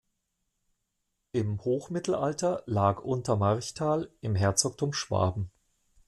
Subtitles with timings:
[1.31, 5.51] Im Hochmittelalter lag Untermarchtal im Herzogtum Schwaben.